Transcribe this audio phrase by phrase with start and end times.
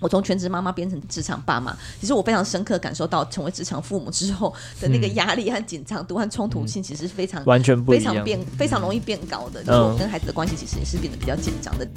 [0.00, 9.60] 我从全职妈妈变成职场爸妈，其实我非常深刻感受到成为职场父母之后的那个压力和紧张度和冲突性，其实是非常完全不非常变非常容易变高的。
[9.64, 11.88] 就是我跟孩子的关系其实也是变得比较紧张的。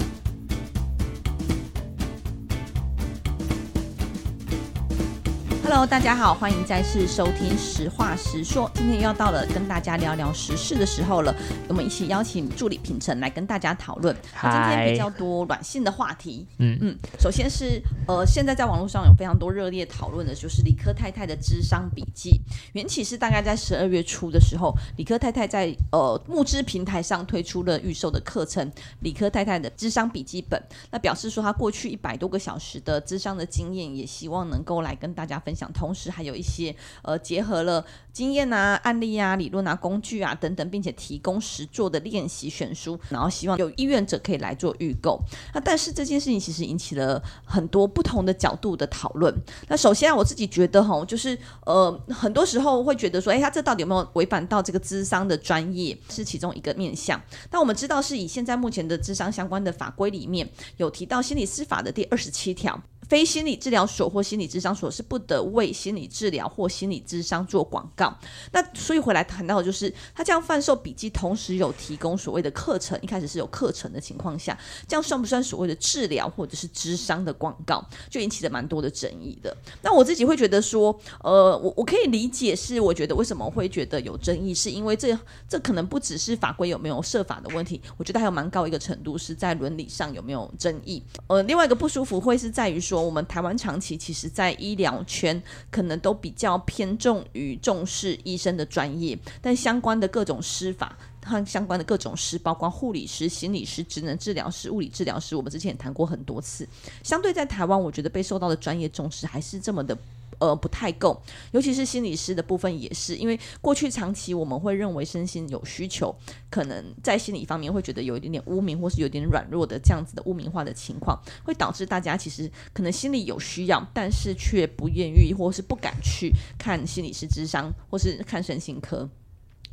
[5.74, 8.70] Hello，大家好，欢迎再次收听《实话实说》。
[8.74, 11.34] 今天又要到了跟大家聊聊时事的时候了。
[11.70, 14.14] 我们一起邀请助理品成来跟大家讨论。
[14.42, 16.46] 今天比较多软性的话题。
[16.58, 22.42] 嗯嗯，首先是呃，现在在网络上有非常多热烈讨论的，就是理科太太的智商笔记。
[22.74, 30.60] 缘起是大概在十二月初的时候，理科太太在呃募资平台上推出了预售的课程《理科太太的智商笔记本》。
[30.92, 35.61] 那表示说，她过去一百多个小时的智商的经验，也希望能够来跟大家分享。
[35.74, 45.20] 同时还有一些呃结合了经验啊、案例啊、理论啊、工具啊等等，并且提供实作的练习选书，然后希望有意愿者可以来做预购。
[45.54, 49.34] 那但是这件事情其实引起了很多不同的角度的讨论。
[49.68, 57.22] 那首先我自己觉得哈，就是呃很多时候会觉得说，哎，他这到底有没有违反到这个智商的专业，是其中一个面向。
[57.52, 62.82] 那我们知道是以现在目前的智商相关的法规里面有提到心理司法的第二十七条。
[63.12, 68.18] 非心理治疗所或心理智商所是不得为心理治疗或心理咨商做广告。
[68.54, 77.86] 那所以回来谈到的就是，他这样贩售笔记，同时有提供所谓的课程，一开始是有课程的情况下，这样算不算所谓的治疗或者是智商的广告？
[78.10, 79.54] 就引起了蛮多的争议的。
[79.82, 91.04] 那我自己会觉得说，呃，我我可以理解是，我觉得为什么会觉得有争议，是因为这这可能不只是法规有没有设法的问题，我觉得还有蛮高一个程度是在伦理上有没有争议。
[91.28, 93.01] 呃，另外一个不舒服会是在于说。
[93.02, 106.68] 我们台湾长期其实，在医疗圈可能都比较偏重于重视医生的专业，但相关的各种师法和相关的各种师，包括护理师、心理师、职能治疗师、物理治疗师，我们之前也谈过很多次。
[107.04, 109.98] 相对在台湾，我觉得被受到的专业重视还是这么的。
[110.42, 116.14] 呃，不太够，尤其是心理师的部分也是，因为过去长期我们会认为身心有需求，
[116.50, 129.08] 可能在心理方面会觉得有一点点污名，或是有点软弱的这样子的污名化的情况，会导致大家其实可能心里有需要，但是却不愿意或是不敢去看心理师咨商，或是看身心科。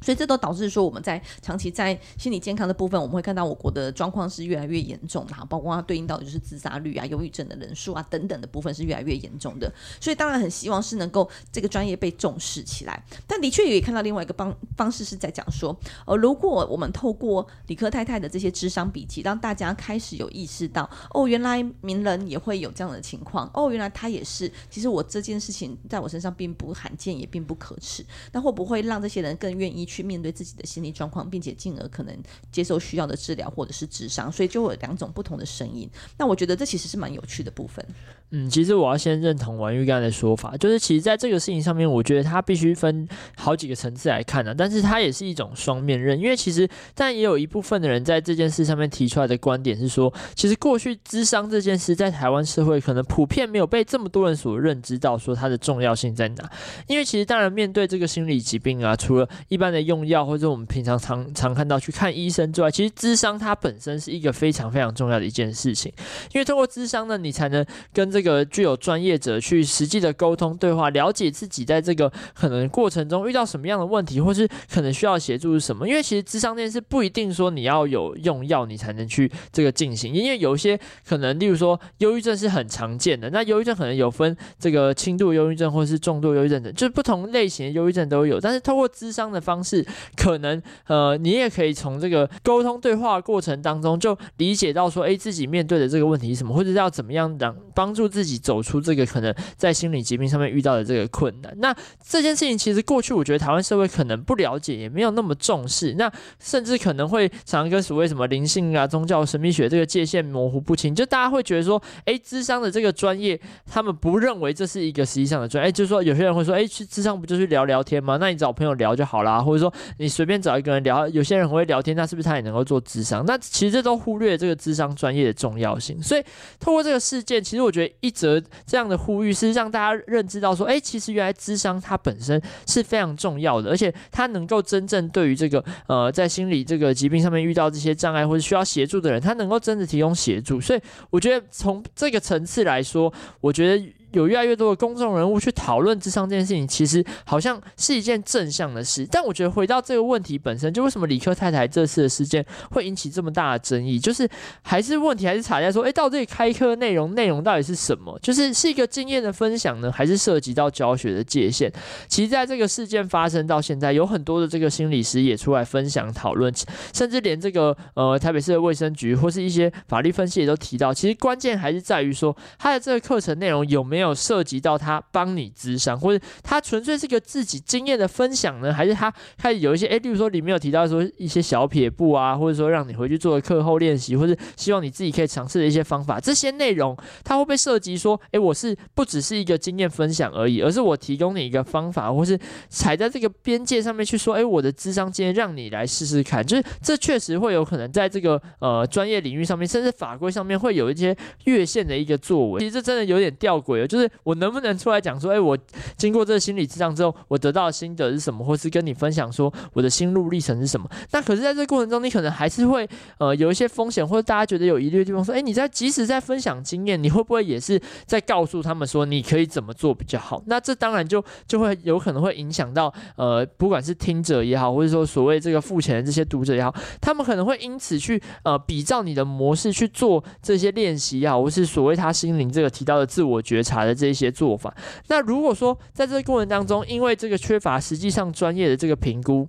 [0.01, 9.73] 所以这都导致说，我们在长期在心理健康的部分，我们会看到我国的状况是越来越严重的哈，包括它对应到的就是自杀率啊、忧郁症的人数啊等等的部分是越来越严重的。
[10.01, 15.77] 所以当然很希望是能够这个专业被重视起来，但的确也看到另外一个方方式是在讲说，
[16.07, 29.88] 呃，如果我们透过理科太太的这些智商笔记，让大家开始有意识到，哦，原来名人也会有这样的情况，哦，原来他也是，其实我这件事情在我身上并不罕见，也并不可耻，那会不会让这些人更愿意？
[29.89, 32.15] 去面对自己的心理状况，并且进而可能
[32.53, 35.89] 接受需要的治疗或者是智商，所以就有两种不同的声音。
[36.17, 37.85] 那我觉得这其实是蛮有趣的部分。
[38.31, 56.51] 嗯，其实我要先认同王玉刚的说法，就是其实在这个事情上面，我觉得它必须分好几个层次来看呢、但是它也是一种双面刃，因为其实但也有一部分的人在这件事上面提出来的观点是说，其实过去咨商这件事在台湾社会可能普遍没有被这么多人所认知到，说它的重要性在哪。
[56.87, 65.91] 因为其实当然面对这个心理疾病啊，除了一般的用药或者我们平常常常看到去看医生之外，其实咨商它本身是一个非常非常重要的一件事情，
[66.35, 67.65] 因为通过咨商呢，你才能
[67.95, 75.89] 跟这这个具有专业者去实际的沟通对话，了解自己在这个可能过程中遇到什么样的问题，或是可能需要协助是什么。
[75.89, 80.77] 因为其实智商这件事不一定说你要有用药你才能去这个进行，因为有一些
[81.07, 89.87] 可能，例如说忧郁症是很常见的，那忧郁症可能有分这个轻度忧郁症或是重度忧郁症的，就是不同类型的忧郁症都有，但是透过智商的方式。
[90.17, 101.55] 可能，呃，你也可以从这个沟通对话过程当中就理解到说，哎，自己面对的这个问题是什么，或者要怎么样让帮助自己走出这个可能在心理疾病上面遇到的这个困难。
[101.59, 101.75] 那
[102.07, 106.11] 这件事情其实过去我觉得台湾社会可能不了解，也没有那么重视，那
[106.41, 118.17] 甚至可能会常跟所谓什么灵性啊、宗教、神秘学这个界限模糊不清，就大家会觉得说，哎，智商的这个专业，他们不认为这是一个实际上的专业，哎，就是说有些人会说，哎，去智商不就是聊聊天吗？
[118.21, 123.25] 那你找朋友聊就好啦，或者说你随便找一个人聊，有些人很会聊天，那是不是他也能够做智商？
[123.27, 126.03] 那其实这都忽略这个智商专业的重要性。
[126.03, 126.23] 所以
[126.59, 140.61] 透过这个事件，其实我觉得一则这样的呼吁是让大家认知到说，哎，其实原来智商它本身是非常重要的，而且它能够真正对于这个呃在心理这个疾病上面遇到这些障碍或者需要协助的人，它能够真的提供协助。
[140.61, 140.81] 所以
[141.11, 143.85] 我觉得从这个层次来说，我觉得。
[144.13, 149.07] 有越来越多的公众人物去讨论智商这件事情，其实好像是一件正向的事。
[149.11, 154.29] 但我觉得回到这个问题本身，就为什么理科太太这次的事件会引起这么大的争议，就是
[154.63, 158.19] 还是问题还是卡在说，哎，到底开课内容内容到底是什么？
[158.23, 161.73] 就是是一个经验的分享呢，还是涉及到教学的界限？
[162.07, 166.53] 其实，在这个事件发生到现在，有很多的这个心理师也出来分享讨论，
[166.95, 178.73] 甚至连这个呃台北市的卫生局或是一些法律分析也都提到，其实关键还是在于说，他的这个课程内容有没有没有涉及到他帮你咨商，或者他纯粹是个自己经验的分享呢？
[178.73, 201.17] 还是他开始有一些诶，例如说里面有提到说一些小撇步啊，或者说让你回去做课后练习，或者希望你自己可以尝试的一些方法，这些内容他会不会涉及说，诶，我是不只是一个经验分享而已，而是我提供你一个方法，或是踩在这个边界上面去说，诶，我的智商经验让你来试试看，就是这确实会有可能在这个呃专业领域上面，甚至法规上面会有一些
[201.47, 202.61] 越线的一个作为。
[202.61, 205.59] 其实这真的有点吊诡，就是我能不能出来讲说，诶，我
[205.97, 210.89] 经过这个心理智障之后，我得到的心得是什么，或是跟你分享说我的心路历程是什么？
[211.13, 212.89] 那可是在这个过程中，你可能还是会
[213.19, 220.43] 呃有一些风险，或者大家觉得有疑虑的地方，说，诶，你在即使在分享经验，你会不会也是在告诉他们说你可以怎么做比较好？
[220.47, 234.75] 那这当然就就会有可能会影响到呃，不管是听者也好，或者说所谓这个付钱的这些读者也好，他们可能会因此去呃比照你的模式去做这些练习也好，或是所谓他心灵这个提到的自我觉察的这些做法。
[235.09, 239.49] 那如果说在这个过程当中，因为这个缺乏实际上专业的这个评估，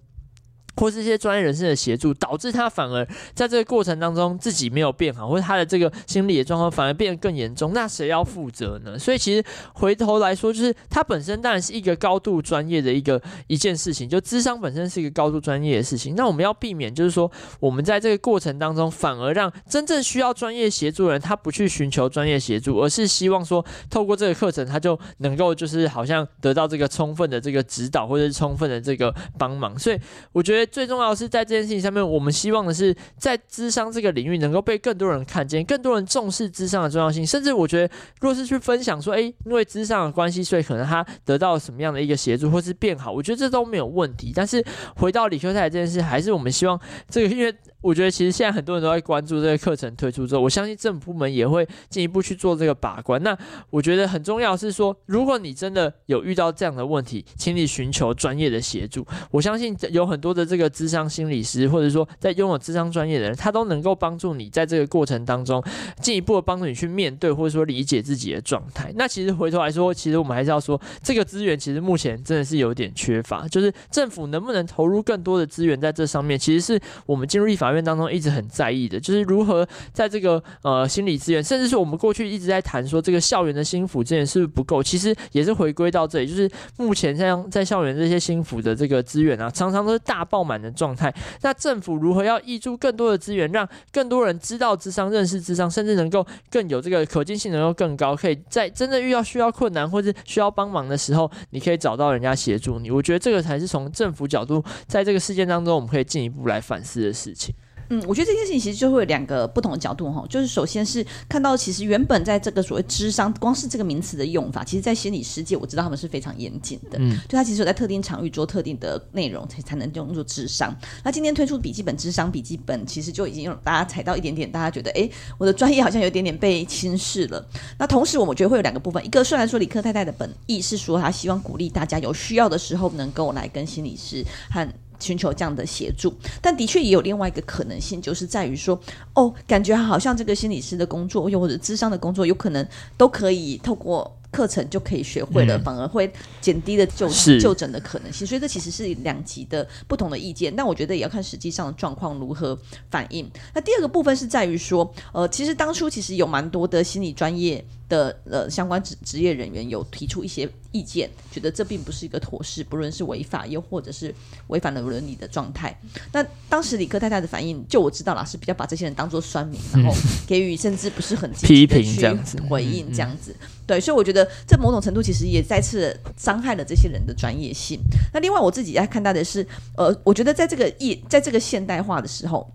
[0.79, 8.97] 或是一些专业人士的协助，导致他反而在这个过程当中自己没有变好，或者他的这个心理的状况反而变得更严重，那谁要负责呢？
[8.97, 9.43] 所以其实
[9.73, 16.15] 回头来说，就是他本身当然是一个高度专业的一个一件事情，就智商本身是一个高度专业的事情。
[16.15, 17.29] 那我们要避免，就是说
[17.59, 29.77] 我们在这个过程当中，反而让真正需要专业协助的人，他不去寻求专业协助，而是希望说透过这个课程，他就能够就是好像得到这个充分的这个指导，或者是充分的这个帮忙。
[29.77, 29.99] 所以
[30.31, 30.68] 我觉得。
[30.69, 37.25] 最重要的是在这件事情上面，我们希望的是在智商这个领域能够被更多人看见，更多人重视智商的重要性。
[37.25, 44.31] 甚至我觉得，若是去分享说，诶，因为智商的关系，所以可能他得到什么样的一个协助，或是变好，我觉得这都没有问题。
[44.33, 44.63] 但是
[44.95, 46.79] 回到李修泰这件事，还是我们希望
[47.09, 47.53] 这个，因为。
[47.81, 53.21] 我觉得其实现在很多人都在关注这个课程推出之后，我相信政府部门也会进一步去做这个把关。
[53.23, 53.37] 那
[53.69, 59.05] 我觉得很重要是说，如果你真的有遇到这样的问题，请你寻求专业的协助。
[59.31, 65.63] 我相信有很多的这个智商心理师，或者说在拥有智商专业的人，他都能够帮助你在这个过程当中
[66.01, 68.91] 进一步的帮助你去面对，或者说理解自己的状态。
[68.95, 91.13] 那其实回头来说，其实我们还是要说，这个资源其实目前真的是有点缺乏，就是政府能不能投入更多的资源在这上面，其实是我们进入立法法院当中一直很在意的，就是如何在这个呃心理资源，甚至是我们过去一直在谈说这个校园的心辅资源是不是不够，其实也是回归到这里，就是目前像在校园这些心辅的这个资源啊，常常都是大爆满的状态。
[91.41, 102.89] 那政府如何要挹注更多的资源，让更多人知道智商、认识智商，甚至能够更有这个可见性能够更高，可以在真的遇到需要困难或是需要帮忙的时候，你可以找到人家协助你。
[102.89, 107.53] 我觉得这个才是从政府角度，在这个事件当中，我们可以进一步来反思的事情。
[107.89, 120.75] 嗯，我觉得这件事情其实就会有两个不同的角度哈，就是首先是看到其实原本在这个所谓智商，光是这个名词的用法，其实在心理世界我知道他们是非常严谨的，嗯，就他其实有在特定场域做特定的内容才才能用作智商。
[121.03, 127.43] 那今天推出笔记本智商笔记本，其实就已经让大家踩到一点点，大家觉得哎，我的专业好像有一点点被轻视了。
[127.77, 134.67] 那同时我们觉得会有两个部分，一个虽然说李克太太的本意是说他希望鼓励大家有需要的时候能够来跟心理师和。
[134.99, 138.79] 寻求这样的协助，但的确也有另外一个可能性，就是在于说，
[139.13, 148.27] 哦，感觉好像这个心理师的工作，又或者智商的工作，有可能都可以透过课程就可以学会了，嗯、反而会减低了就是就诊的可能性。
[148.27, 152.57] 所以这其实是两极的不同的意见，但我觉得也要看实际上的状况如何
[152.91, 153.29] 反应。
[153.53, 157.65] 那第二个部分是在于说，呃，其实当初其实有蛮多的心理专业。
[157.89, 164.13] 的呃相关职职业人员有提出一些意见，觉得这并不是一个妥适，不论是违法又或者是
[164.47, 165.77] 违反了伦理的状态。
[166.13, 169.93] 那当时理科太太的反应，就我知道啦，是比较把这些人当做酸民，然后
[170.27, 173.35] 给予甚至不是很批评这样子回应这样子。
[173.65, 177.79] 对，所以我觉得这某种程度其实也再次伤害了这些人的专业性。
[178.13, 182.47] 那另外我自己在看到的是，呃，我觉得在这个业在这个现代化的时候。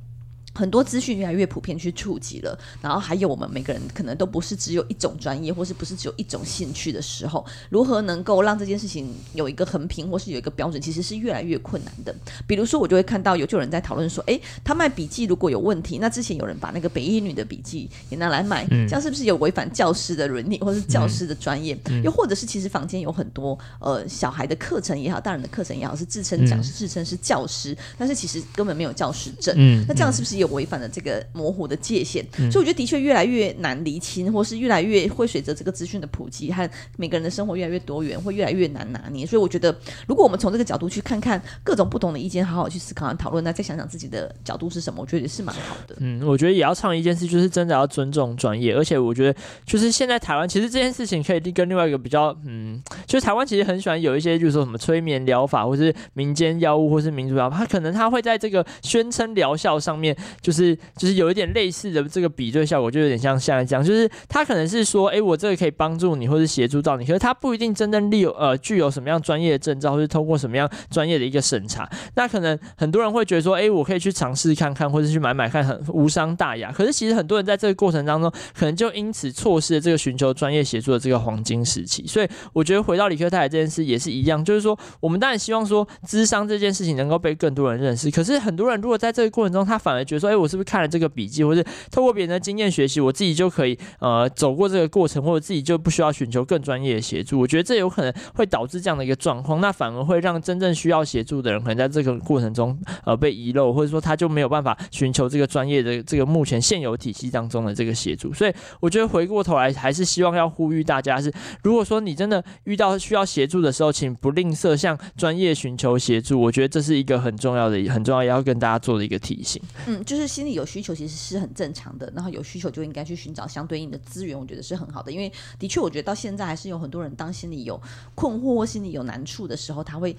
[0.55, 12.15] 很多资讯越来越普遍去触及了，然后还有我们每个人可能都不是只有一种专业，或是不是只有一种兴趣的时候，如何能够让这件事情有一个横平，或是有一个标准，其实是越来越困难的。
[12.47, 21.77] 比如说，我就会看到有就有人在讨论说，哎，他卖笔记如果有问题，那之前有人把那个北一女的笔记也拿来卖，嗯、这样是不是有违反教师的伦理，或是教师的专业？
[21.87, 29.53] 嗯、又或者是其实坊间有很多呃小孩的课程也好，大人的课程也好，是自称讲师、自称是教师，嗯、但是其实根本没有教师证。
[29.59, 30.44] 嗯、那这样是不是有？
[30.49, 39.25] 违反了这个模糊的界限，嗯、所以我觉得的确越来越难厘清，或是越来越会随着这个资讯的普及和每个人的生活越来越多元，会越来越难拿捏。
[39.27, 39.75] 所以我觉得，
[40.07, 45.97] 如果我们从这个角度去看看各种不同的意见，好好去思考和讨论，那再想想自己的角度是什么，我觉得也是蛮好的。
[45.99, 48.75] 嗯，我觉得也要倡议一件事，就是真的要尊重专业。
[48.75, 60.17] 而且我觉得，就是现在台湾其实这件事情可以跟另外一个比较，嗯，就是台湾其实很喜欢有一些，就是说什么催眠疗法，或是民间药物，或是民族疗法，它可能它会在这个宣称疗效上面。
[60.41, 71.89] 就是就是有一点类似的这个比对效果，就有点像现在这样，就是他可能是说，哎，我这个可以帮助你，或是协助到你，可是他不一定真正利有呃具有什么样专业的证照，或是通过什么样专业的一个审查。
[72.15, 76.73] 那可能很多人会觉得说，哎，我可以去尝试看看，或者去买买看，很无伤大雅。
[76.73, 82.07] 可是其实很多人在这个过程当中，可能就因此错失了这个寻求专业协助的这个黄金时期。
[82.07, 88.11] 所以我觉得回到理科太太这件事也是一样，就是说我们当然希望说智商这件事情能够被更多人认识。
[88.11, 97.39] 可是很多人如果在这个过程中，他反而觉得说，哎，我是不是看了这个笔记，或是透过别人的经验学习，我自己就可以呃走过这个过程，或者自己就不需要寻求更专业的协助。
[97.39, 108.33] 我觉得这有可能会导致这样的一个状况，那反而会让真正需要协助的人，可能在这个过程中呃被遗漏，或者说他就没有办法寻求这个专业的这个目前现有体系当中的这个协助。
[108.33, 116.41] 所以我觉得回过头来，还是希望要呼吁大家是，如果说你真的遇到需要协助的时候，请不吝啬向专业寻求协助。
[116.41, 119.61] 我觉得这是一个很重要的、很重要要跟大家做的一个提醒。
[119.87, 125.11] 嗯，就是心里有需求，其实是很正常的，然后有需求就应该去寻找相对应的资源，我觉得是很好的。
[125.11, 127.81] 因为的确，我觉得到现在还是有很多人当心里有
[128.15, 130.17] 困惑或心里有难处的时候，他会。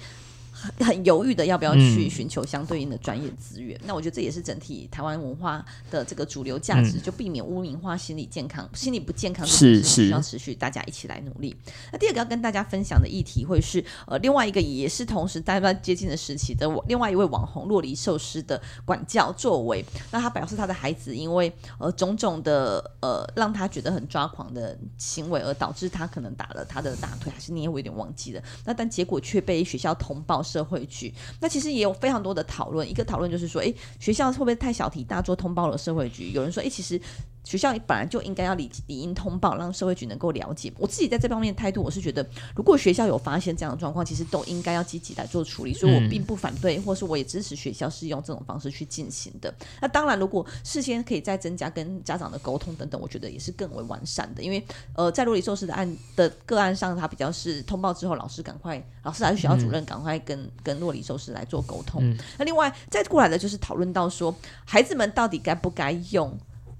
[0.79, 11.55] 很犹豫的要不要去寻求相对应的专业资源，嗯、那我觉得这也是整体台湾文化的这个主流价值，嗯、就避免污名化心理健康、心理不健康是需要持续大家一起来努力。
[11.91, 19.84] 那第二个要跟大家分享的议题会是呃另外一个也是同时大家接近的时期的另外一位网红洛梨寿司的管教作为。
[20.12, 28.41] 那他表示他的孩子因为呃种种的呃让他觉得很抓狂的行为，而导致他可能打了他的大腿，还是你也我有点忘记了。
[28.63, 30.45] 那但结果却被学校通报。
[30.55, 32.89] 社会局，那其实也有非常多的讨论。
[32.89, 36.31] 一个讨论就是说，哎，学校会不会太小题大做，通报了社会局？
[36.31, 37.01] 有人说，哎，其实。
[37.45, 40.73] 学校本来就应该要理理应通报，让社会局能够了解。
[40.77, 42.25] 我自己在这方面的态度，我是觉得，
[42.55, 45.73] 如果学校有发现这样的状况，其实都应该要积极来做处理。
[45.73, 49.53] 所以我并不反对，或是我也支持学校是用这种方式去进行的。
[49.79, 54.41] 那当然，如果事先可以再增加跟家长的沟通等等，我觉得也是更为完善的。
[54.41, 62.01] 因为呃，在酪梨寿司的案的个案上，他比较是通报之后，老师赶快，老师还是学校主任赶快跟跟洛里寿司来做沟通。
[62.03, 64.35] 嗯、那另外再过来的就是讨论到说，
[64.65, 66.35] 孩子们到底该不该用。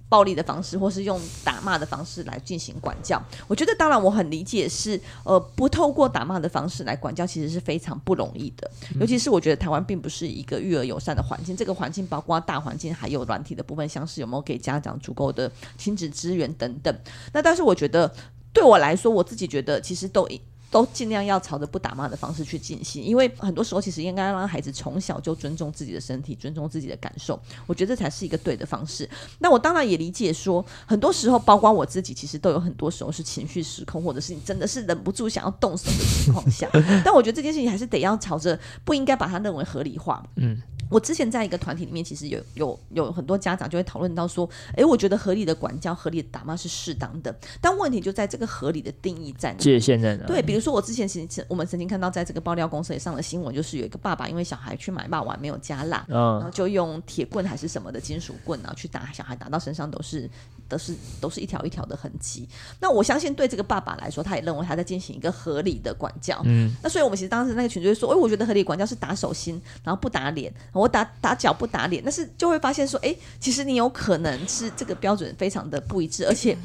[0.07, 8.69] 暴力的方式，或是用打骂的方式来进行管教，我觉得当然我很理解是，呃，不透过打骂的方式来管教，其实是非常不容易的。
[9.00, 16.95] 尤其是我觉得台湾并不是一个育儿友善的环境，这个环境包括大环境，还有软体的部分，像是有没有给家长足够的亲子资源等等。
[17.33, 18.13] 那但是我觉得
[18.53, 20.27] 对我来说，我自己觉得其实都。
[20.72, 27.39] 都尽量要朝着不打骂的方式去进行，因为很多时候其实应该让孩子从小就尊重自己的身体，尊重自己的感受。
[27.65, 29.10] 我觉得这才是一个对的方式。
[29.39, 36.69] 那我当然也理解说，很多时候包括我自己，其实都有很多时候是情绪失控，或者是你真的是忍不住想要动手的情况下。
[37.03, 40.22] 但我觉得这件事情还是得要朝着不应该把它认为合理化。
[40.36, 40.62] 嗯。
[40.89, 49.63] 我之前在一个团体里面，其实有有有很多家长就会讨论到说，诶，我觉得合理的管教、合理的打骂是适当的，但问题就在这个合理的定义在哪里？
[49.63, 50.25] 界限在哪？
[50.25, 60.30] 对，比如说我之前其实我们曾经看到，在这个爆料公司也上了新闻，就是有一个爸爸因为小孩去买肉圆没有加辣，然后就用铁棍还是什么的金属棍啊去打小孩，打到身上都是
[60.67, 62.48] 都是都是一条一条的痕迹。
[62.79, 66.41] 那我相信对这个爸爸来说，他也认为他在进行一个合理的管教。
[66.45, 70.53] 嗯，那所以我们其实当时那个群就会说，诶，我觉得合理管教是打手心，然后不打脸。
[70.74, 76.57] 我打打脚不打脸，但是就会发现说，哎，其实你有可能是这个标准非常的不一致，而且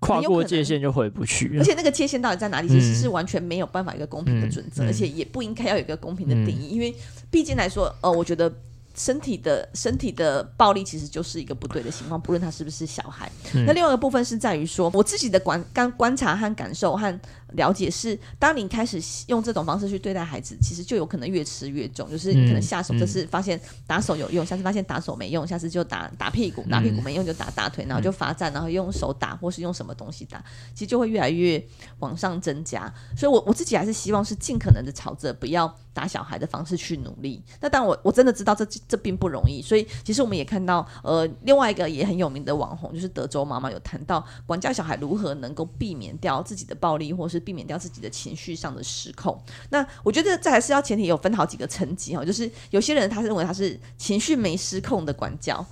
[0.00, 1.56] 跨过界限就回不去。
[1.58, 6.94] 而且那个界限到底在哪里，其实是完全没有办法一个公平的准则，而且也不应该要有一个公平的定义，嗯、因为
[7.30, 8.52] 毕竟来说，呃，我觉得
[8.94, 13.30] 身体的身体的暴力其实就是一个不对的情况，不论他是不是小孩。
[13.54, 17.20] 嗯、那另外一个部分是在于说，我自己的观观观察和感受和。
[17.54, 22.10] 了解是，当你开始用这种方式去对待孩子，其实就有可能越吃越重。
[22.10, 30.42] 就是你可能下手，这次发现打手有用，下次发现打手没用，下次就打打屁股，打屁股没用就打大腿，然后就罚站，然后用手打或是用什么东西打，
[30.74, 31.64] 其实就会越来越
[32.00, 32.92] 往上增加。
[33.16, 37.42] 所以我，我我自己还是希望是尽可能的朝着不要打小孩的方式去努力。
[37.60, 39.62] 那当然我我真的知道这这并不容易。
[39.62, 49.38] 所以，其实我们也看到，呃，另外一个也很有名的网红，就是德州妈妈有谈到管教小孩如何能够避免掉自己的暴力，或是避免掉自己的情绪上的失控。
[49.70, 55.64] 那我觉得这还是要前提有分好几个层级哈，就是有些人他是认为他是情绪没失控的管教。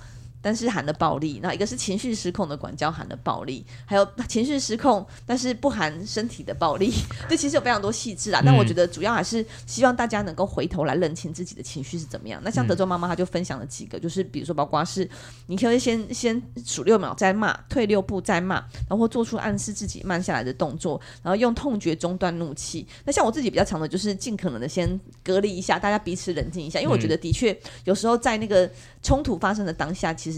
[0.43, 6.91] 但是含的暴力，那一个是情绪失控的管教含的暴力，还有情绪失控但是不含身体的暴力，
[7.29, 8.41] 这其实有非常多细致啊。
[8.45, 12.41] 但我觉得主要还是希望大家能够回头来认清自己的情绪是怎么样。
[12.43, 15.09] 那像德州妈妈她就分享了几个，就是比如说包括是
[15.47, 18.55] 你可以先先数六秒再骂，退六步再骂，
[18.89, 22.85] 然后做出暗示自己慢下来的动作，然后用痛觉中断怒气。
[23.05, 28.69] 那像我自己比较强的就是尽可能的先隔离一下，大家彼此冷静一下，因为我觉得的确有时候在那个
[29.01, 30.32] 冲突发生的当下，其实。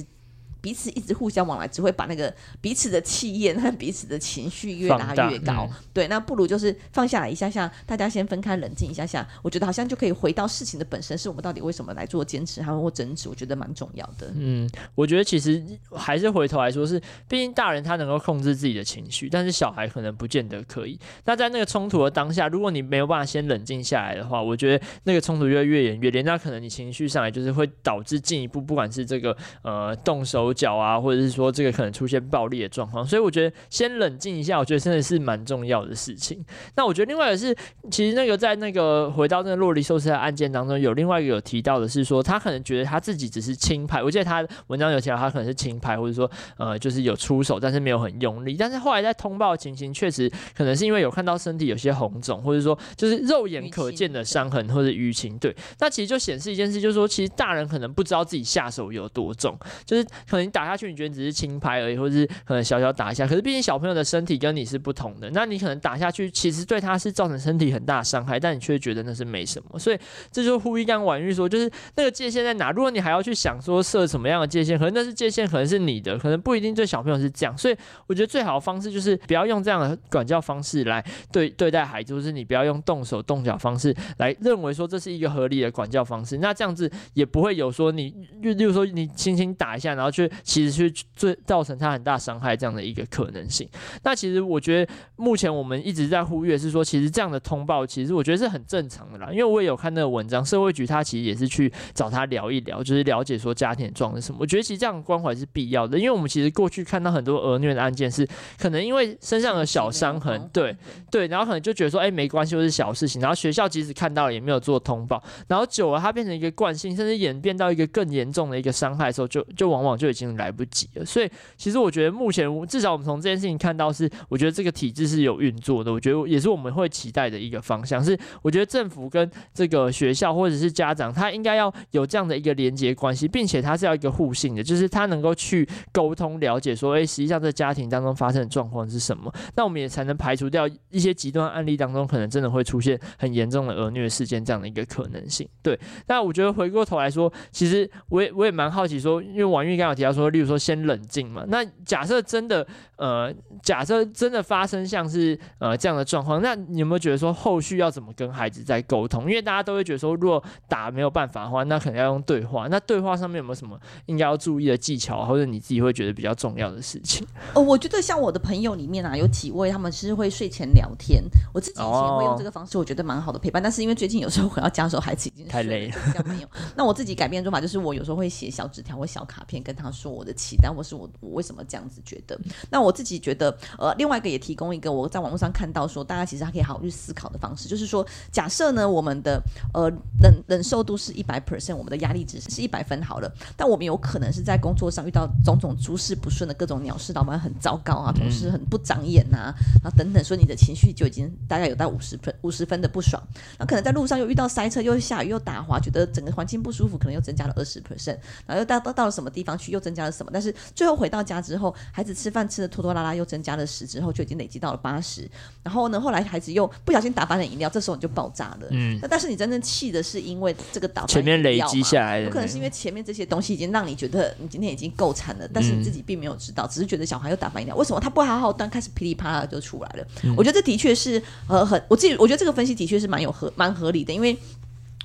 [0.65, 5.69] 彼此一直互相往来，只会把那个彼此的气焰和彼此的情绪越拉越高。
[5.69, 9.27] 嗯、对，那不如就是放下来一下下，大家先分开冷静一下下。
[9.43, 13.29] 我觉得好像就可以回到事情的本身，是我们到底为什么来做坚持，还或争执？
[13.29, 14.33] 我觉得蛮重要的。
[14.33, 20.99] 嗯，我觉得其实还是回头来说是，毕竟大人他能够控制自己的情绪，但是小孩可能不见得可以。
[21.25, 26.23] 那在那个冲突的当下，如果你没有办法先冷静下来的话，我觉得那个冲突就会越演越烈。
[26.23, 30.54] 那可能你情绪上来，就是会导致进一步，不管是这个呃动手。
[30.55, 36.43] 脚啊，或者是说这个可能出现暴力的状况，所以我觉得先冷静一下，我觉得真的是蛮重要的事情。
[36.75, 37.53] 那我觉得另外的是，
[37.91, 48.55] 其实那个在那个回到那个洛丽受刺的案件当中，有另外一个有提到的是说，他可能觉得他自己只是轻拍，我记得他文章有提到他可能是轻拍，或者说呃就是有出手，但是没有很用力。
[48.57, 55.37] 但是后来在通报的情形，确实可能是因为有看到身体有些红肿，或者说就是肉眼可见的伤痕或者淤青。
[55.37, 60.44] 对，那其实就显示一件事，就是说其实大人可能不知道自己下手有多重，就是可能。
[60.45, 63.27] 你打下去，你觉得只是轻拍而已，或者是可能小小打一下。
[63.27, 69.79] 可是毕竟小朋友的身体跟你是不同的，那你可能打下去，其实对他是造成身体很大的伤害，但你却觉得那是没什么。
[69.79, 69.97] 所以
[70.31, 72.71] 这就呼应刚婉玉说，就是那个界限在哪？
[72.71, 77.57] 如果你还要去想说设什么样的界限，可能那是界限，可能是你的，可能不一定对小朋友是这样。
[77.57, 77.75] 所以
[78.07, 86.37] 我觉得最好的方式就是不要用这样的管教方式来对对待孩子，就是你不要用动手动脚方式来认为说这是一个合理的管教方式。
[86.37, 90.29] 那这样子也不会有说你，例如说你轻轻打一下，然后去。
[90.43, 93.67] 其实是最造成他很大伤害这样的一个可能性。
[94.03, 99.29] 那其实我觉得目前我们一直在呼吁是说，其实这样的通报，其实我觉得是很正常的啦。
[99.31, 104.37] 因为我也有看那个文章，社会局他其实也是去找他聊一聊，就是了解说家庭状况是什么。
[104.41, 108.27] 我觉得其实这样的关怀是必要的，因为我们其实过去看到很多儿虐的案件是
[108.59, 110.75] 可能因为身上的小伤痕，对
[111.09, 113.21] 对，然后可能就觉得说，哎，没关系，就是小事情。
[113.21, 120.35] 然后学校即使看到了也没有做通报，然后久了它变成一个惯性，甚至演变到一个更严重的一个伤害的时候，就就往往就已已经。
[120.35, 125.93] 来不及了，所以其实我觉得目前至少我们从这件事情看到是，我觉得这个体制是有运作的。
[125.93, 128.03] 我觉得也是我们会期待的一个方向。
[128.03, 145.47] 是我觉得政府跟这个学校或者是家长，他应该要有这样的一个连接关系，并且他是要一个互信的，就是他能够去沟通了解说，诶，实际上在家庭当中发生的状况是什么，那我们也才能排除掉一些极端案例当中可能真的会出现很严重的儿虐事件这样的一个可能性。
[145.61, 150.29] 对，那我觉得回过头来说，其实我也我也蛮好奇说，因为王玉刚有提到说。
[150.29, 151.45] 例如说，先冷静嘛。
[151.47, 152.65] 那假设真的，
[152.97, 159.23] 呃，假设真的发生像是呃这样的状况，那你有没有觉得说后续要怎么跟孩子再沟通？
[159.29, 162.67] 因为大家都会觉得说，如果打没有办法的话，那可能要用对话。
[162.67, 167.25] 那对话上面有没有什么应该要注意的技巧，或者你自己会觉得比较重要的事情？
[167.53, 171.23] 哦，我觉得像我的朋友里面啊，有几位他们是会睡前聊天。
[171.53, 173.61] 我自己以前会用这个方式，我觉得蛮好的陪伴。
[173.61, 176.47] 但是因为最近有时候回到家的时候，孩子已经太累了，这样没有。
[176.75, 180.15] 那我自己改变的做法就是，我有时候会写小纸条或小卡片跟他说。
[180.15, 182.39] 我的期待，或是我我为什么这样子觉得？
[182.69, 189.41] 那我自己觉得，呃，另外一个也提供一个我在网络上看到说，大家其实还可以好好去思考的方式，就是说，假设呢，我们的
[189.73, 203.21] 呃忍忍受度是一百 percent，我们的压力值是一百分好了，但我们有可能是在工作上遇到种种诸事不顺的各种鸟事，老板很糟糕啊，同事很不长眼呐、啊，然后等等，说你的情绪就已经大概有到五十分五十分的不爽，
[203.57, 209.84] 那可能在路上又遇到塞车，又下雨又打滑，觉得整个环境不舒服，可能又增加了二十 percent，然后又到到到了什么地方去又。
[209.85, 215.29] 增加了什么，但是最后回到家之后，孩子吃饭吃的拖拖拉拉又增加了十之后，就已经累积到了八十。
[215.61, 218.67] 然后呢，后来孩子又不小心打翻了饮料，这时候你就爆炸了。
[218.71, 230.07] 嗯，那但是你真正气的是因为这个打翻前面累积下来的，有可能是因为前面这些东西已经让你觉得你今天已经够惨了，但是你自己并没有知道，只是觉得小孩又打翻饮料，为什么他不好好端，开始噼里啪啦就出来了？
[230.23, 234.35] 嗯、我觉得这的确是呃很，我自己我觉得这个分析的确是蛮有合蛮合理的，因为。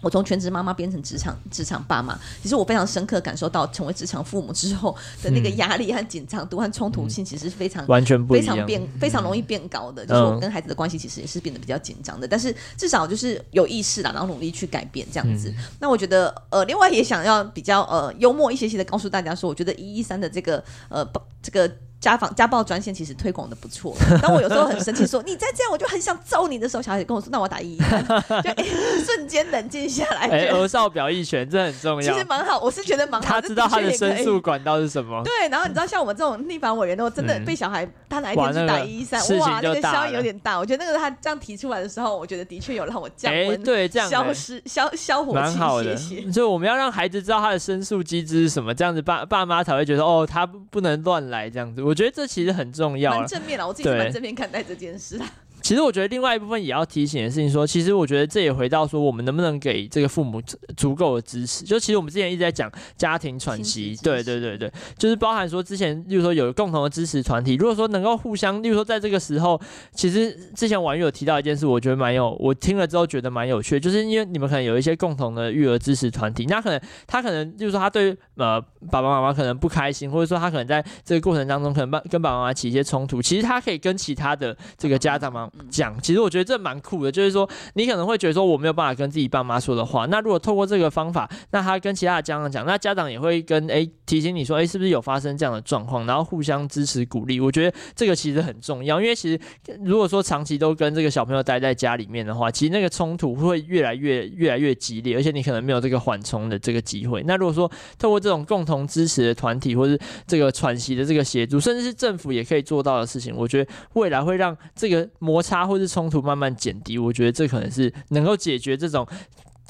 [0.00, 10.04] 我从全职妈妈变成职场职场爸妈，其实我非常深刻感受到成为职场父母之后的那个压力和紧张度和冲突性，其实是非常完全不，非常变非常容易变高的。
[10.06, 15.52] 就是我跟孩子的关系其实也是变得比较紧张的，但是至少就是有意识了，然后努力去改变这样子。
[15.78, 21.06] 那我觉得呃，另外也想要比较呃幽默一些些的告诉大家说，我觉得一一三的这个呃
[21.42, 21.70] 这个。
[22.00, 23.94] 家访家暴专线其实推广的不错。
[24.22, 28.14] 当我有时候很生气，说你再这样，我就很想揍你的时候，小孩跟我说：“那我打一一三。”就、
[28.50, 28.66] 欸、
[29.04, 30.28] 瞬间冷静下来。
[30.28, 32.12] 哎，儿少表意权这很重要。
[32.12, 33.26] 其实蛮好，我是觉得蛮好。
[33.28, 35.22] 他知道他的申诉管道是什么。
[35.22, 40.58] 对，然后你知道，像我们这种立法委员，如果真的被小孩他哪一天去打一一三，哇，那个效应有点大。
[40.58, 46.32] 我觉得那个他这样提出来的时候，我觉得的确有让我降温、欸，对，这样消失消消火气，谢谢。
[46.32, 51.89] 所以我们要让孩子知道他的申诉机制是什么，这样子爸爸妈才会觉得哦，他不能乱来这样子。
[51.90, 52.70] 我觉得这其实很。
[52.72, 55.26] 重要，蛮正面了，我自己蛮正面看待这件事啦。
[55.70, 60.42] 其实我觉得另外一部分也要提醒的事情说，其实我觉得这也回到说，我们能不能给这个父母
[60.76, 61.64] 足够的支持？
[61.64, 69.61] 就其实我们之前一直在讲家庭喘息，对对对对，就是包含说之前，例如说有共同的支持团体，如果说能够互相，例如说在这个时候，
[69.92, 97.40] 其实之前婉諭有提到一件事，我觉得蛮有，我听了之后觉得蛮有趣，就是因为你们可能有一些共同的育儿支持团体，那可能他可能就是说他对呃爸爸妈妈可能不开心，或者说他可能在这个过程当中可能帮跟爸爸妈妈起一些冲突，其实他可以跟其他的这个家长们讲，其实我觉得这蛮酷的，就是说你可能会觉得说我没有办法跟自己爸妈说的话，那如果透过这个方法，那他跟其他的家长讲，那家长也会跟诶、提醒你说，诶、是不是有发生这样的状况，然后互相支持鼓励。
[97.40, 99.40] 我觉得这个其实很重要，因为其实
[99.84, 107.22] 如果说长期都跟这个小朋友待在家里面的话，其实那个冲突会越来越越来越激烈，而且你可能没有这个缓冲的这个机会。
[107.26, 115.08] 那如果说透过这种共同支持的团体，或是这个喘息的这个协助，甚至是政府也可以做到的事情，我觉得未来会让这个
[115.40, 119.07] 差或是冲突慢慢减低，我觉得这可能是能够解决这种。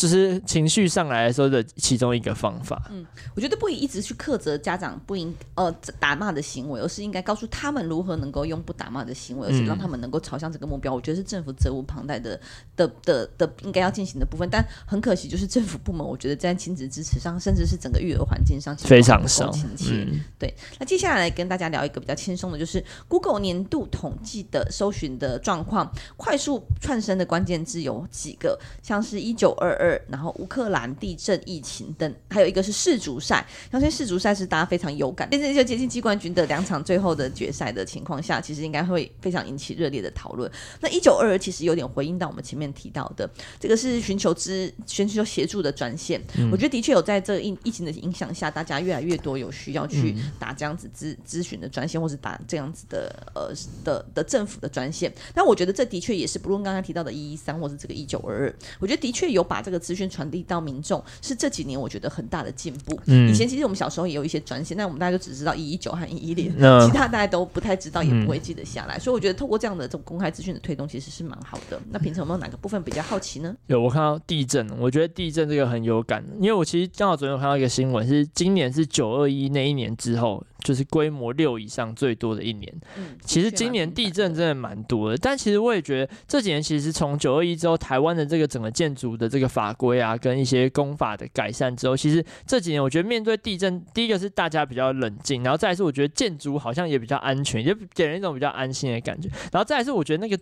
[0.01, 2.89] 就是情绪上来的时候的其中一个方法。
[2.91, 10.95] 嗯，我觉得不宜一直去苛责家长不应呃打骂的行为，而是应该告诉他们如何能够用不打骂的行为，而且让他们能够朝向这个目标。
[10.95, 12.41] 嗯、我觉得是政府责无旁贷的
[12.77, 14.49] 的的的，的应该要进行的部分。
[14.51, 19.51] 但很可惜，就是政府部门，我觉得在亲子支持上，甚至是整个育儿环境上，非常少。
[19.87, 20.55] 嗯，对。
[20.79, 29.90] 那接下来来跟大家聊一个比较轻松的，就是 Google 年度统计的搜寻的状况，快速窜升的关键字有几个，像是一九二二。
[30.09, 33.47] 然后乌克兰地震、疫情等，还有一个是世足赛。
[33.71, 40.51] 相信世足赛是大家非常有感，但是就接近季冠军的两场最后的决赛的情况下，其实应该会非常引起热烈的讨论。
[40.81, 46.23] 那一九二二其实有点回应到我们前面提到的，这个是寻求支寻求协助的专线。
[46.39, 55.13] 嗯、我觉得的确有在这个疫疫情的影响下，大家越来越多有需要去打这样子咨咨询的专线，或是打这样子的呃的的政府的专线。
[55.35, 59.80] 但我觉得这的确也是，不论刚刚提到的一一三，或是这个一九二二，我觉得的确有把这个。
[59.81, 62.97] 资讯传递到民众是这几年我觉得很大的进步。
[63.07, 68.97] 嗯，以前其实我们小时候也有一些专线，但我们大家就只知道一一九和一一零，其他大家都不太知道，也不会记得下来。
[68.99, 71.81] 嗯、所以我觉得透过这样的这种公开资讯的推动，其实是蛮好的。
[71.91, 73.57] 那平常有没有哪个部分比较好奇呢？
[73.67, 80.45] 有，我看到地震，我觉得地震这个很有感，因为我其实刚好昨天有看到一个新闻，是今年是九二一那一年之后。
[80.61, 82.73] 就是规模六以上最多的一年。
[82.97, 100.41] 嗯，其实今年地震真的蛮多的，但其实我也觉得这几年其实从九二一之后，台湾的这个整个建筑的这个法规啊，跟一些工法的改善之后，其实这几年我觉得面对地震，第一个是大家比较冷静，然后再来是我觉得建筑好像也比较安全，也给人一种比较安心的感觉，然后再来是我觉得那个。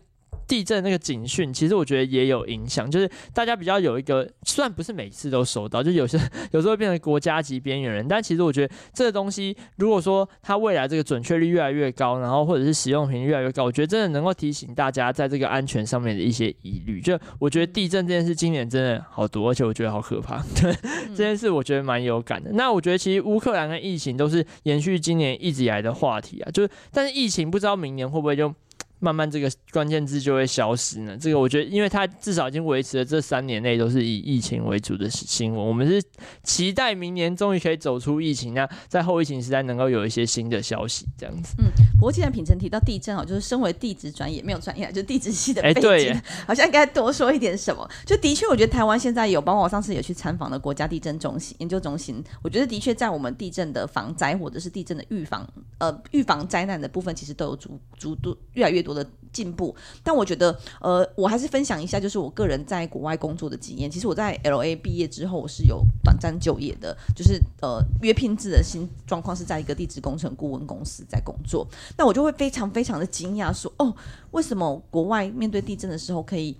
[0.49, 6.19] 地震那个警讯，其实我觉得也有影响，就是大家比较有一个，虽然不是每次都收到，就有些
[6.53, 17.01] 有时候会变成国家级边缘人，但其实我觉得这个东西，如果说它未来这个准确率越来越高，然后或者是使用频率越来越高，我觉得真的能够提醒大家在这个安全上面的一些疑虑。
[17.01, 20.43] 就我觉得地震这件事今年真的好多，而且我觉得好可怕。
[20.61, 20.75] 对，
[21.11, 22.51] 这件事我觉得蛮有感的。
[22.55, 28.55] 那我觉得其实乌克兰跟疫情都是延续今年一直以来的话题啊，就是但是疫情不知道明年会不会就。
[29.01, 31.17] 慢慢这个关键字就会消失呢？
[31.21, 35.67] 这个我觉得，因为它至少已经维持了这三年内都是以疫情为主的新闻。
[35.67, 36.03] 我们是
[36.43, 41.55] 期待明年终于可以走出疫情，那在后疫情时代能够有一些新的消息，这样子。
[41.59, 41.67] 嗯，
[41.99, 47.89] 不过既然品成提到地震哦，就是身为地质专业没有专业，就是地质系的背景，欸、对好像应该多说一点什么。
[48.05, 59.75] 就的确，我觉得台湾现在有，包括我上次有去参访的国家地震中心研究中心，我觉得的确在我们地震的防灾或者是地震的预防，呃，预防灾难的部分，其实都有足足度越来越多的进步。
[60.03, 63.91] 但我觉得，呃，我还是分享一下，就是我个人在国外工作的经验。
[63.91, 71.67] 其实我在 LA 毕业之后，我是有短暂就业的，就是呃约聘制的新状况是在一个地质工程顾问公司在工作。
[71.97, 73.95] 那我就会非常非常的惊讶，说哦，
[74.31, 76.57] 为什么国外面对地震的时候可以？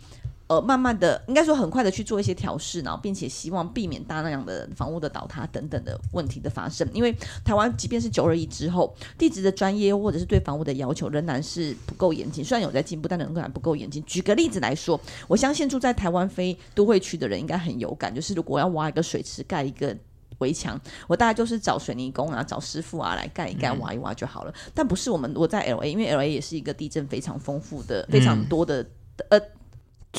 [0.49, 6.89] 呃，慢慢的，应该说很快的去做一些调试，然后并且希望避免大量的房屋的倒塌等等的问题的发生。
[6.95, 14.03] 因为台湾即便是九二一之后，地质的专业或者是对房屋的要求仍然是不够严谨，虽然有在进步，但仍然不够严谨。
[14.05, 19.95] 举个例子来说，我相信住在台湾非都会区的人应该很有感，就是如果要挖一个水池盖一个
[20.39, 24.51] 围墙，我大概就是找水泥工啊，找师傅啊来盖一盖、挖一挖就好了。
[24.53, 28.83] 嗯、但不是我们，我在 LA，因为 LA 也是一个地震非常丰富的、非常多的、
[29.29, 29.41] 嗯、呃。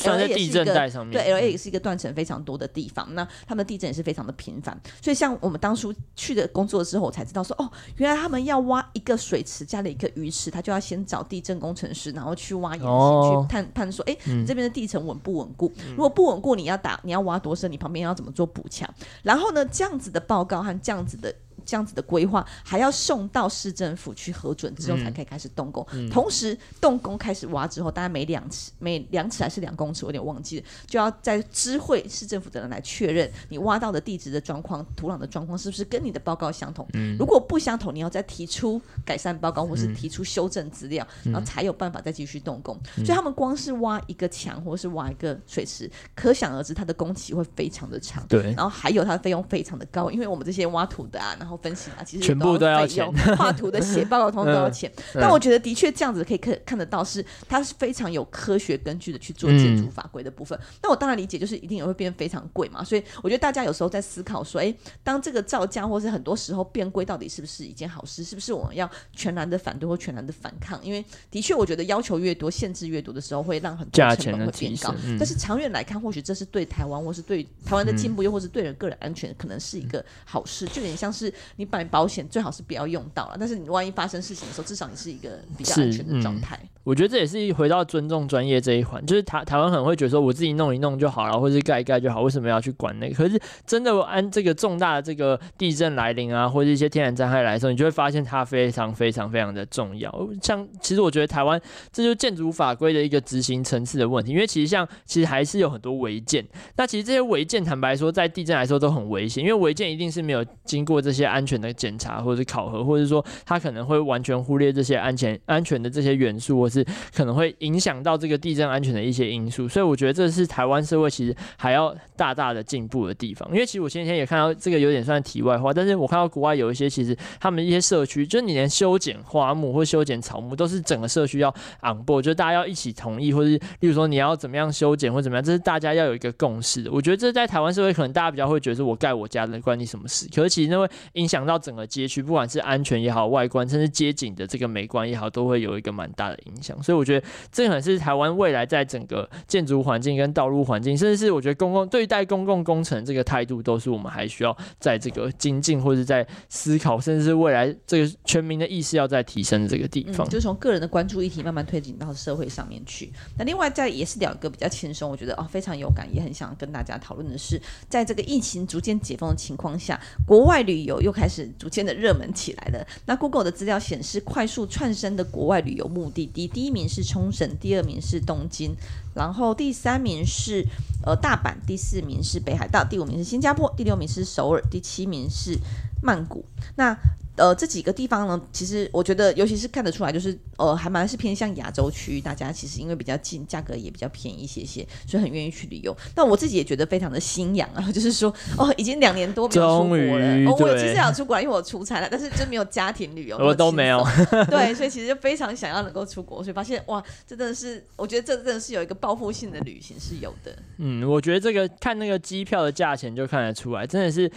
[0.00, 3.06] 算在地震带上面，对，LA 也是一个断层非常多的地方。
[3.10, 15.72] 嗯、那他们的地震也是非常的频繁，所以像我们当初去的工作之后，我才知道说，哦，原来他们要挖一个水池加了一个鱼池，他就要先找地震工程师，然后去挖岩石、哦、去探判说，哎，你这边的地层稳不稳固？
[15.78, 17.70] 嗯、如果不稳固，你要打，你要挖多深？
[17.70, 18.88] 你旁边要怎么做补强？
[19.22, 21.34] 然后呢，这样子的报告和这样子的。
[21.70, 25.86] 这样子的规划还要送到市政府去核准之后才可以开始动工。
[25.92, 36.84] 嗯嗯、同时动工开始挖之后，大概每两尺、每两尺还是两公尺，我有点忘记了，就要在知会市政府的人来确认你挖到的地质的状况、土壤的状况是不是跟你的报告相同。
[36.94, 42.76] 嗯、如果不相同，你要再提出改善报告或是提出修正资料，嗯、然后才有办法再继续动工。
[42.96, 48.26] 嗯、所以他们光是挖一个墙或是挖一个水池，可想而知它的工期会非常的长。
[48.26, 51.59] 对，然后还有它的费用非常的高，因为我们这些挖土的啊，然后。
[51.62, 54.90] 分析嘛，其实全部都要钱，画图的写 报告通通都要钱。
[55.14, 60.58] 嗯、但我觉得的确这样子可以看看得到，是它是非常有科学根据的去做建筑法规的部分。
[60.58, 62.82] 嗯、那我当然理解，就是一定也会变非常贵嘛。
[62.82, 68.24] 所以我觉得大家有时候在思考说，哎，当这个造价或是很多时候变贵，到底是不是一件好事？
[68.24, 70.78] 是不是我们要全然的反对或全然的反抗？
[70.84, 74.94] 因为的确，我觉得要求越多、限制越多的时候，会让很多成本会变高。
[75.04, 80.66] 嗯、但是长远来看，或许这是对台湾或是对台湾的进步，又或是对人个人安全，可能是一个好事。
[80.66, 82.26] 就有点像是你买保险。
[82.28, 86.60] 最好是不要用到了，但是你万一发生事情的时候，至少你是一个比较安全的状态。
[86.82, 93.14] 我觉得这也是一回到尊重专业这一环，就是台台湾可能会觉得说，我自己弄一弄就好了，或者是盖一盖就好，为什么要去管那个？
[93.14, 100.10] 可是真的按这个重大的这个地震来临啊，或者一些天然灾害来的时候，你就会发现它非常非常非常的重要。
[100.42, 101.60] 像其实我觉得台湾
[101.92, 106.42] 这就是建筑法规的一个执行层次的问题，因为其实像其实还是有很多违建，
[106.76, 119.68] 那其实这些违建坦白说，在地震来说都很危险，因为违建一定是没有经过这些安全的检查或者是考核，或者说它可能会完全忽略这些安全安全的这些元素，是可能会影响到这个地震安全的一些因素。
[119.68, 123.48] 所以我觉得这是台湾社会其实还要大大的进步的地方。
[123.50, 131.48] 因为其实我前几天也看到这个有点算题外话，但是我看到国外有一些其实他们一些社区，就是你连修剪花木或修剪草木都是整个社区要
[131.82, 136.92] on board，就是大家要一起同意，或是例如说你要怎么样修剪或怎么样，这是大家要有一个共识的。
[136.92, 146.59] 我觉得这在台湾社会可能大家比较会觉得是我盖我家的关你什么事，可是其实那会影响到整个街区，不管是安全也好，外观甚至街景的这个美观也好，都会有一个蛮大的影。
[146.82, 160.26] 所以我觉得这可能是台湾未来在整个建筑环境跟道路环境，甚至是我觉得公共对待公共工程这个态度，都是我们还需要在这个精进或者在思考，甚至是未来这个全民的意识要在提升的这个地方。
[160.26, 163.12] 嗯，就从个人的关注议题慢慢推进到社会上面去。
[163.38, 172.86] 那另外再也是两个比较轻松，我觉得哦非常有感，也很想跟大家讨论的是，在这个疫情逐渐解封的情况下，国外旅游又开始逐渐的热门起来了。
[173.06, 178.74] 那 Google 的资料显示，快速窜升的国外旅游目的地，第一名是冲绳，第二名是东京，
[179.20, 180.64] 然后第三名是
[181.04, 185.58] 呃大阪，第四名是北海道，第五名是新加坡，第六名是首尔，第七名是
[186.02, 186.42] 曼谷。
[186.76, 186.96] 那
[187.36, 195.96] 呃，这几个地方呢，其实我觉得，尤其是看得出来，就是呃，还蛮是偏向亚洲区域，大家其实因为比较近，价格也比较便宜一些些，所以很愿意去旅游。
[196.14, 200.26] 但我自己也觉得非常的心痒啊， 就是说，哦，已经两年多没有出国了。
[200.50, 204.06] 哦，我其实想出国，因为我出差了，但是真没有家庭旅游，我都没有。
[204.50, 210.56] 对，所以其实就非常想要能够出国，所以发现哇，这真的是，我觉得这真的是有一个报报复性的旅行是有的。
[210.76, 214.30] 嗯，我觉得这个看那个机票的价钱就看得出来，真的是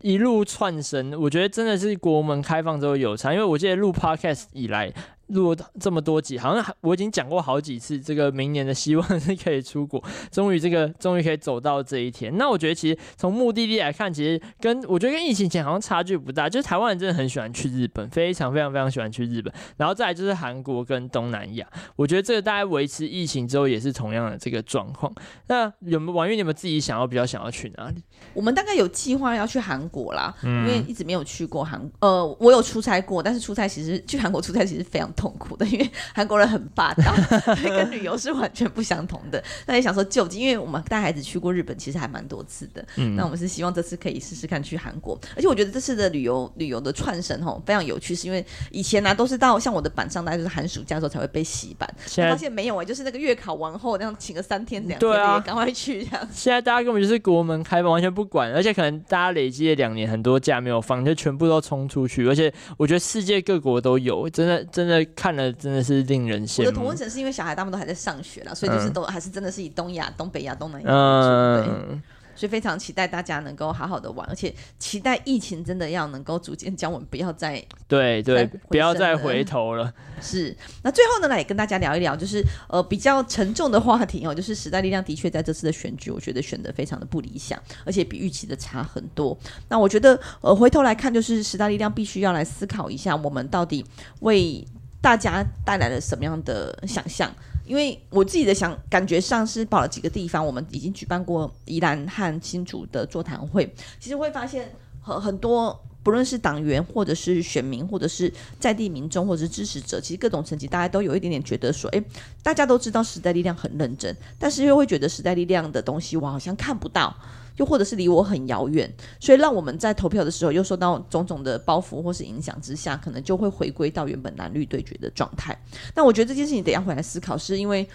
[0.00, 1.14] 一路窜升。
[1.20, 2.96] 我觉得真的是国门开放之后。
[2.96, 4.90] 有差，因为我记得录 podcast 以来，
[5.26, 12.34] 录这么多集，好像我已经讲过好几次，这个明年的希望是可以出国，终于这个终于可以走到这一天。
[12.38, 25.12] 那我觉得其实从目的地来看，其实跟我觉得跟疫情前好像差距不大，就是台湾人真的很喜欢去日本，非常非常非常喜欢去日本，然后再来就是韩国跟东南亚，我觉得这个大概维持疫情之后也是同样的这个状况。
[25.48, 26.36] 那有没有婉諭？
[26.36, 28.02] 你们自己想要比较想要去哪里？
[28.32, 37.14] 我们大概有计划要去韩国啦，嗯，因为一直没有去过韩，呃，我有出差过，但是出差其实去韩国出差其实非常痛苦的，因为韩国人很霸道，
[37.62, 39.42] 跟旅游是完全不相同的。
[39.66, 42.84] 那也想说就近，因为我们带孩子去过日本，其实还蛮多次的。
[42.96, 56.28] 嗯，那我们是希望这次可以试试看去韩国，而且我觉得这次的旅游旅游的串神吼非常有趣，是因为以前呢、啊、都是到像我的板上，大概就是寒暑假的时候才会被洗版，现在发现没有哎、欸，就是那个月考完后那样请个三天两天，对啊，赶快去这样。
[56.32, 66.66] 现在大家根本就是国门开放，完全不管，而且可能大家累积了两年很多假没有放，就全部都冲出去，而且我觉得世界各国都有，真的真的看了真的是令人羡慕。
[66.66, 71.70] 我的同温层是因为小孩他们都还在上学了，所以就是都、嗯、还是真的是以东亚、东北亚、东南亚为主。
[71.70, 72.02] 嗯。
[72.36, 79.92] 所以非常期待大家能够好好的玩，而且期待疫情真的要能够逐渐降温，不要再对对，不要再回头了。
[80.20, 89.36] 是，那最后呢，来跟大家聊一聊，就是呃比较沉重的话题哦，就是时代力量的确在这次的选举，我觉得选的非常的不理想，而且比预期的差很多。
[89.68, 93.84] 那我觉得呃回头来看，就是时代力量必须要来思考一下，我们到底
[94.20, 94.66] 为
[95.00, 97.32] 大家带来了什么样的想象。
[97.66, 112.02] 因为我自己的想感觉上是跑了几个地方，我们已经举办过宜兰和新竹的座谈会，其实会发现很很多，不论是党员或者是选民，或者是在地民众，或者是支持者，其实各种层级大家都有一点点觉得说，诶，
[112.42, 117.14] 大家都知道时代力量很认真，但是又会觉得时代力量的东西我好像看不到。
[117.56, 125.56] 又或者是离我很遥远，所以让我们在投票的时候又受到种种的包袱或是影响之下，可能就会回归到原本蓝绿对决的状态。
[125.94, 127.88] 那我觉得这件事情得要回来思考，是因为，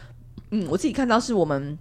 [0.50, 1.78] 嗯，我自己看到是我们。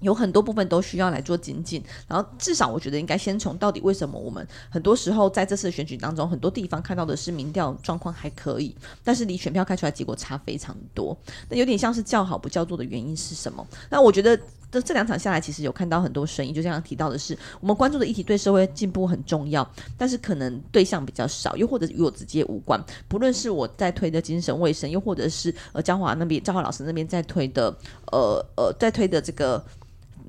[0.00, 13.66] 有很多部分都需要来做精进，然后至少我觉得应该先从到底为什么我们很多时候在这次选举当中，很多地方看到的是民调状况还可以，但是离选票开出来结果差非常多，那有点像是叫好不叫座的原因是什么？
[13.90, 14.38] 那我觉得
[14.70, 22.78] 这这两场下来，其实有看到很多声音，就像提到的是，我们关注的议题对社会进步很重要，但是可能对象比较少，又或者与我直接无关。
[23.08, 27.74] 不论是我在推的精神卫生，又或者是呃江华那边江华老师那边在推的，
[28.12, 29.64] 呃呃在推的这个。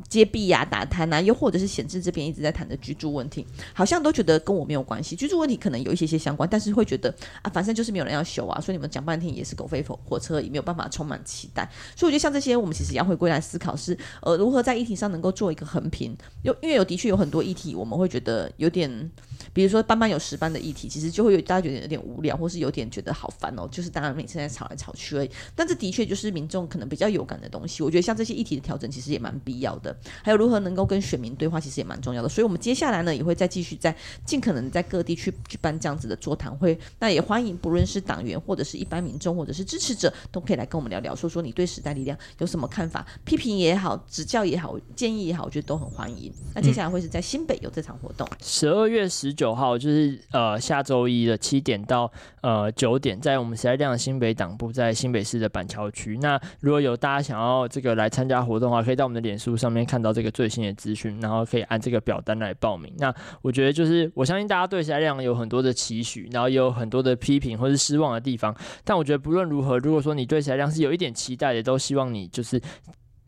[0.08, 5.16] 揭弊呀、打贪呐，又或者是闲置这边一直在谈的居住问题，好像都觉得跟我没有关系。
[5.16, 11.70] 居住问题可能有一些些相关，但是会觉得啊，反正就是没有人要修啊，所以你们讲半天也是狗飞火车，也没有办法充满期待。
[11.96, 16.16] 所以我觉得像这些，我们其实要回归来思考是，呃，如何在议题上能够做一个横平。
[16.44, 19.12] 又因为有的确有很多议题，我们会觉得有点。
[19.60, 23.68] 比如说班班有十班的议题，其实就会有大家觉得有点无聊，或是有点觉得好烦哦。
[23.70, 25.30] 就是大家每次在吵来吵去而已。
[25.54, 27.84] 但这的确就是民众可能比较有感的东西。
[27.84, 29.94] 我觉得像这些议题的调整，其实也蛮必要的。
[30.24, 32.30] 还有如何能够跟选民对话，其实也蛮重要的。
[32.30, 33.94] 所以，我们接下来呢，也会再继续在
[34.24, 36.80] 尽可能在各地去举办这样子的座谈会。
[36.98, 46.32] 那也欢迎不论是党员，或者是一般民众，或者是支持者，都可以来跟我们聊聊，说说你对时代力量有什么看法，批评也好，指教也好，建议也好，我觉得都很欢迎。
[46.56, 52.10] 那接下来会是在新北有这场活动，十二月十九九号就是呃下周一的七点到
[52.42, 56.20] 呃九点，在我们时代力量新北党部，在新北市的板桥区。
[56.22, 62.94] 那如果有大家想要这个来参加活动的话，可以到我们的脸书上面看到这个最新的资讯，然后可以按这个表单来报名。
[63.00, 68.56] 那我觉得就是我相信大家对时代力量有很多的期许，然后也有很多的批评或是失望的地方。
[68.84, 72.62] 但我觉得不论如何，如果说你对时代力量是有一点期待的，都希望你就是。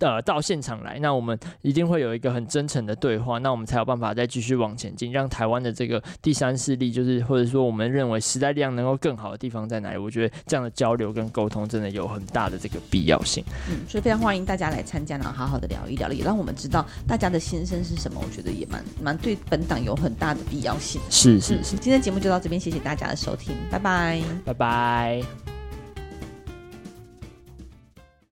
[0.02, 9.98] 呃，到现场来，那我们一定会有一个很真诚的对话，那我们才有办法再继续往前进，让台湾的这个第三势力，就是或者说我们认为时代力量能够更好的地方在哪里？
[10.00, 13.44] 我觉得这样的交流跟沟通真的有很大的这个必要性。
[13.70, 18.20] 嗯，所以非常欢迎大家来参加，然后好好的聊一聊，也让我们知道大家的心声是什么。
[18.24, 21.00] 我觉得也蛮蛮对本党有很大的必要性。
[21.10, 25.51] 是是是，今天节目就到这边，谢谢大家的收听，拜拜，拜拜。